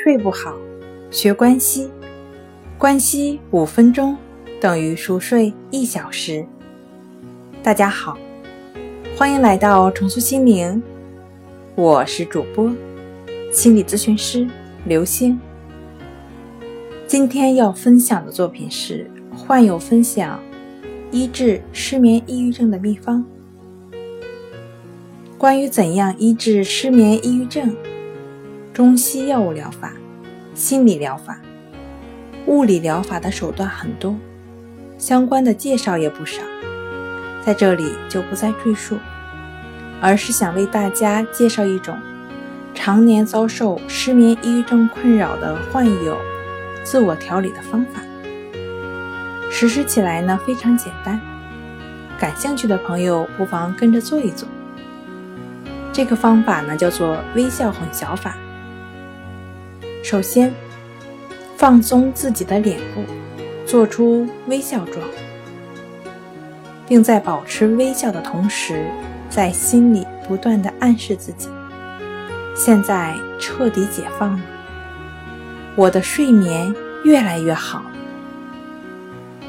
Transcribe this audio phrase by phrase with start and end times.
[0.00, 0.54] 睡不好，
[1.10, 1.90] 学关西，
[2.78, 4.16] 关西五分钟
[4.60, 6.46] 等于熟睡一小时。
[7.64, 8.16] 大家好，
[9.16, 10.80] 欢迎来到重塑心灵，
[11.74, 12.72] 我是主播
[13.50, 14.46] 心理咨询师
[14.84, 15.38] 刘星。
[17.08, 20.40] 今天要分享的作品是患有分享
[21.10, 23.24] 医治失眠抑郁症的秘方。
[25.36, 27.74] 关于怎样医治失眠抑郁症？
[28.78, 29.92] 中西药物疗法、
[30.54, 31.36] 心理疗法、
[32.46, 34.14] 物理疗法的手段很多，
[34.96, 36.40] 相关的介绍也不少，
[37.44, 38.96] 在这里就不再赘述，
[40.00, 41.98] 而是想为大家介绍一种
[42.72, 46.16] 常年遭受失眠抑郁症困扰的患有
[46.84, 48.00] 自我调理的方法。
[49.50, 51.20] 实施起来呢非常简单，
[52.16, 54.48] 感兴趣的朋友不妨跟着做一做。
[55.92, 58.36] 这个方法呢叫做微笑混淆法。
[60.02, 60.54] 首先，
[61.56, 63.02] 放松自己的脸部，
[63.66, 64.96] 做出微笑状，
[66.86, 68.86] 并在保持微笑的同时，
[69.28, 71.48] 在心里不断的暗示自己：
[72.54, 74.40] 现在彻底解放了，
[75.76, 77.82] 我的睡眠越来越好，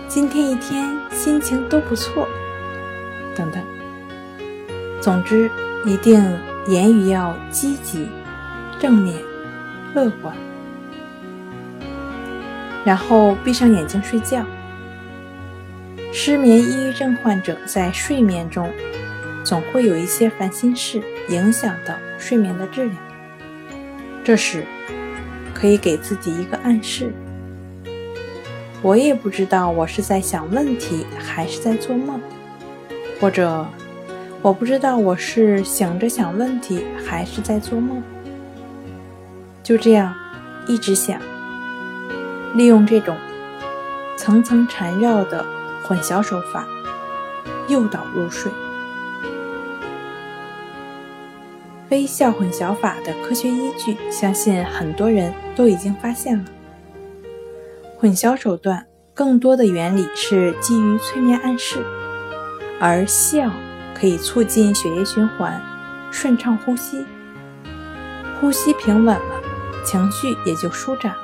[0.07, 2.27] 今天一天心情都不错，
[3.35, 3.61] 等等。
[4.99, 5.49] 总之，
[5.85, 6.21] 一定
[6.67, 8.09] 言语要积极、
[8.79, 9.15] 正面、
[9.93, 10.35] 乐观。
[12.85, 14.45] 然后闭上眼睛睡觉。
[16.11, 18.67] 失眠抑郁症患者在睡眠中
[19.43, 22.97] 总会有一些烦心事，影响到睡眠的质量。
[24.23, 24.65] 这时
[25.53, 27.13] 可以给自己一个暗示：
[28.81, 32.19] 我也不知道我是在想问题还是在做梦，
[33.19, 33.67] 或者
[34.41, 38.01] 我不知道我是醒着想问题还是在做梦。
[39.63, 40.13] 就这样
[40.67, 41.19] 一直想。
[42.55, 43.15] 利用这种
[44.17, 45.45] 层层缠绕的
[45.83, 46.67] 混淆手法，
[47.67, 48.51] 诱导入睡。
[51.89, 56.45] 微笑混淆法的科学依据，相信很多人都已经发现了。
[57.97, 61.83] 混淆手段更多的原理是基于催眠暗示，
[62.79, 63.49] 而笑
[63.93, 65.61] 可以促进血液循环，
[66.11, 67.05] 顺畅呼吸，
[68.39, 69.41] 呼吸平稳了，
[69.89, 71.17] 情绪也就舒展了。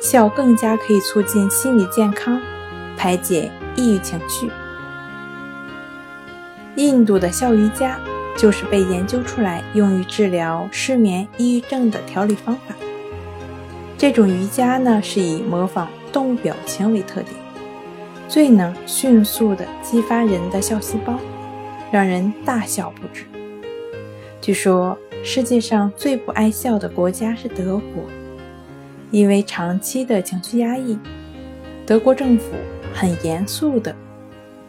[0.00, 2.40] 笑更加可以促进心理健康，
[2.96, 4.50] 排解抑郁情绪。
[6.76, 7.98] 印度的笑瑜伽
[8.38, 12.74] 就是被研究出来用于治疗失眠抑郁症的调理方法。
[13.98, 17.34] 这种瑜伽呢是以模仿动物表情为特点，
[18.28, 21.18] 最能迅速的激发人的笑细胞，
[21.92, 23.26] 让人大笑不止。
[24.42, 28.04] 据说世界上最不爱笑的国家是德国。
[29.12, 30.98] 因为长期的情绪压抑，
[31.86, 32.50] 德国政府
[32.92, 33.94] 很严肃地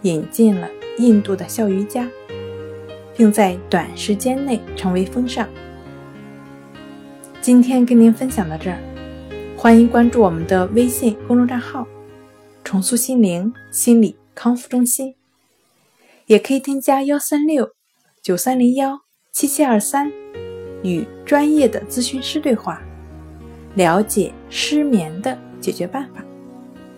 [0.04, 0.70] 引进了
[1.00, 2.08] 印度的笑瑜伽，
[3.16, 5.50] 并在短时间内成为风尚。
[7.42, 8.78] 今天跟您分享到这儿，
[9.58, 11.88] 欢迎关注我们的微信公众账号
[12.64, 15.16] “重塑心灵心理康复中心”，
[16.28, 17.72] 也可以添加幺三六
[18.22, 19.03] 九三零幺
[19.34, 20.12] 七七二三，
[20.84, 22.80] 与专业的咨询师对话。
[23.74, 26.24] 了解失眠的解决办法，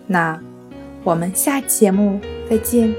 [0.06, 0.38] 那
[1.02, 2.20] 我们下期节目
[2.50, 2.94] 再见。